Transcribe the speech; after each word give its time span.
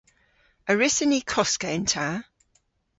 A 0.69 0.71
wrussyn 0.75 1.09
ni 1.11 1.19
koska 1.31 1.67
yn 1.77 1.85
ta? 1.91 2.07